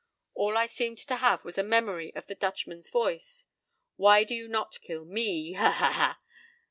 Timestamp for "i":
0.57-0.65